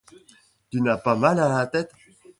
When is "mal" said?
1.15-1.37